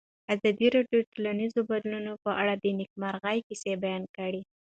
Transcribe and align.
ازادي 0.33 0.67
راډیو 0.75 0.99
د 1.03 1.07
ټولنیز 1.13 1.53
بدلون 1.69 2.05
په 2.23 2.31
اړه 2.41 2.53
د 2.57 2.65
نېکمرغۍ 2.79 3.37
کیسې 3.47 3.71
بیان 3.83 4.03
کړې. 4.17 4.41